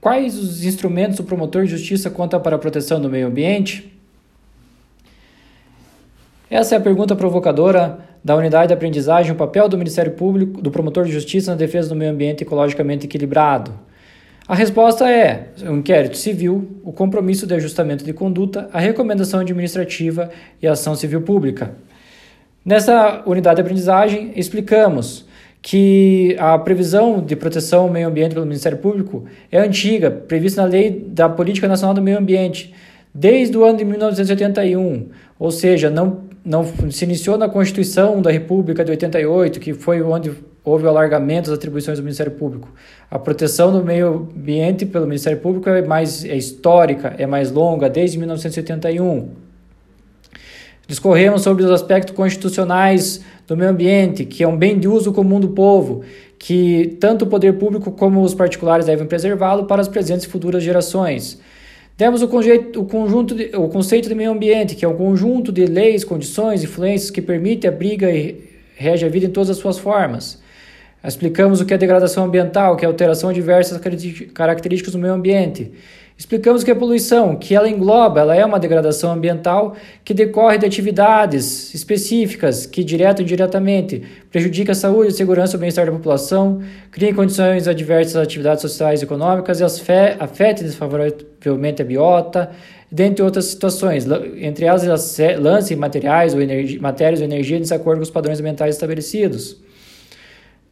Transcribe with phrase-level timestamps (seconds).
[0.00, 3.92] quais os instrumentos o promotor de justiça conta para a proteção do meio ambiente?
[6.50, 10.70] Essa é a pergunta provocadora da unidade de aprendizagem, o papel do Ministério Público, do
[10.70, 13.72] promotor de justiça na defesa do meio ambiente ecologicamente equilibrado.
[14.48, 20.28] A resposta é o inquérito civil, o compromisso de ajustamento de conduta, a recomendação administrativa
[20.60, 21.72] e a ação civil pública.
[22.64, 25.24] Nessa unidade de aprendizagem, explicamos
[25.62, 30.68] que a previsão de proteção ao meio ambiente pelo Ministério Público é antiga, prevista na
[30.68, 32.74] Lei da Política Nacional do Meio Ambiente,
[33.14, 38.84] desde o ano de 1981, ou seja, não, não se iniciou na Constituição da República
[38.84, 40.32] de 88, que foi onde
[40.64, 42.68] houve o alargamento das atribuições do Ministério Público.
[43.10, 47.88] A proteção do meio ambiente pelo Ministério Público é mais é histórica, é mais longa,
[47.88, 49.49] desde 1981.
[50.90, 55.38] Discorremos sobre os aspectos constitucionais do meio ambiente, que é um bem de uso comum
[55.38, 56.02] do povo,
[56.36, 60.64] que tanto o poder público como os particulares devem preservá-lo para as presentes e futuras
[60.64, 61.40] gerações.
[61.96, 65.52] Temos o, conjeito, o, conjunto de, o conceito de meio ambiente, que é um conjunto
[65.52, 68.42] de leis, condições, influências que permite a briga e
[68.74, 70.42] rege a vida em todas as suas formas.
[71.02, 73.80] Explicamos o que é degradação ambiental, que é alteração de diversas
[74.34, 75.72] características do meio ambiente.
[76.20, 80.66] Explicamos que a poluição, que ela engloba, ela é uma degradação ambiental que decorre de
[80.66, 85.92] atividades específicas que, direto ou indiretamente, prejudica a saúde, a segurança e o bem-estar da
[85.92, 92.50] população, cria condições adversas às atividades sociais e econômicas e afeta desfavoravelmente a biota,
[92.92, 94.06] dentre outras situações,
[94.36, 94.82] entre elas
[95.38, 96.40] lance materiais ou
[96.82, 99.56] matérias ou energia em desacordo com os padrões ambientais estabelecidos.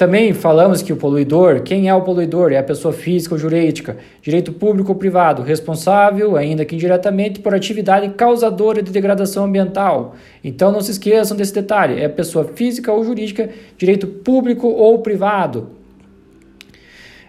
[0.00, 2.52] Também falamos que o poluidor, quem é o poluidor?
[2.52, 7.54] É a pessoa física ou jurídica, direito público ou privado, responsável, ainda que indiretamente, por
[7.54, 10.16] atividade causadora de degradação ambiental.
[10.42, 15.68] Então não se esqueçam desse detalhe: é pessoa física ou jurídica, direito público ou privado.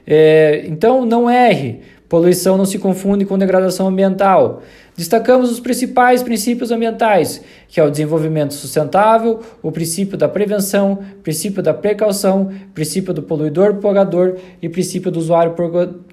[0.08, 4.62] É, então não erre, poluição não se confunde com degradação ambiental.
[4.98, 11.64] Destacamos os principais princípios ambientais, que é o desenvolvimento sustentável, o princípio da prevenção, princípio
[11.64, 15.56] da precaução, princípio do poluidor pagador e princípio do usuário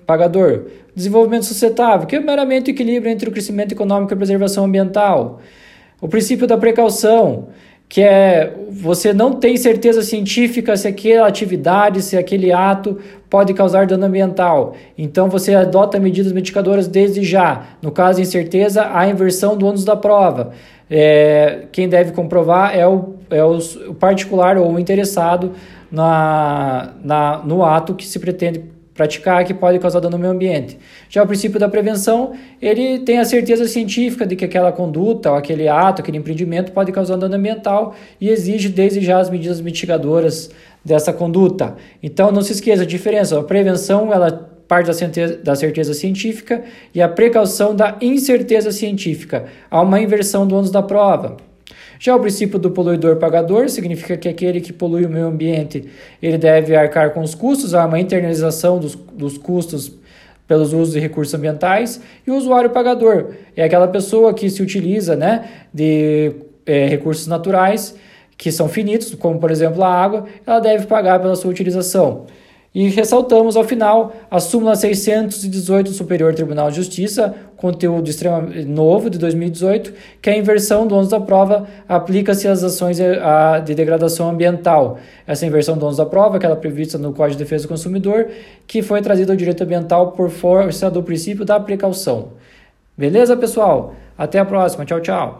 [0.07, 0.67] pagador.
[0.95, 5.41] Desenvolvimento sustentável, que é meramente o equilíbrio entre o crescimento econômico e a preservação ambiental.
[6.01, 7.49] O princípio da precaução,
[7.89, 12.99] que é você não tem certeza científica se aquela atividade, se aquele ato
[13.31, 14.75] pode causar dano ambiental.
[14.97, 17.63] Então você adota medidas mitigadoras desde já.
[17.81, 20.53] No caso de incerteza, a inversão do ônus da prova.
[20.91, 25.53] É, quem deve comprovar é o, é o particular ou o interessado
[25.91, 28.65] na, na, no ato que se pretende
[28.99, 30.77] praticar que pode causar dano ao meio ambiente.
[31.09, 35.37] Já o princípio da prevenção, ele tem a certeza científica de que aquela conduta, ou
[35.37, 40.51] aquele ato, aquele empreendimento pode causar dano ambiental e exige desde já as medidas mitigadoras
[40.85, 41.77] dessa conduta.
[42.03, 46.65] Então não se esqueça a diferença, a prevenção ela parte da certeza, da certeza científica
[46.93, 49.45] e a precaução da incerteza científica.
[49.71, 51.37] Há uma inversão do ônus da prova.
[51.99, 55.89] Já o princípio do poluidor pagador significa que aquele que polui o meio ambiente
[56.23, 59.93] ele deve arcar com os custos, há uma internalização dos, dos custos
[60.47, 65.15] pelos usos de recursos ambientais, e o usuário pagador é aquela pessoa que se utiliza
[65.15, 65.45] né,
[65.75, 66.33] de
[66.65, 67.95] é, recursos naturais
[68.37, 72.27] que são finitos, como por exemplo a água, ela deve pagar pela sua utilização.
[72.75, 79.09] E ressaltamos ao final a súmula 618 do Superior Tribunal de Justiça, conteúdo extremamente novo
[79.09, 82.99] de 2018, que a inversão do ônus da prova aplica-se às ações
[83.65, 84.99] de degradação ambiental.
[85.27, 88.29] Essa inversão do ônus da prova, aquela prevista no Código de Defesa do Consumidor,
[88.67, 92.33] que foi trazida ao direito ambiental por força do princípio da precaução.
[92.97, 93.95] Beleza, pessoal?
[94.17, 94.85] Até a próxima.
[94.85, 95.37] Tchau, tchau.